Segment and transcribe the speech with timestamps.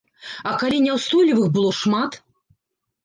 [0.51, 2.21] А калі няўстойлівых было шмат?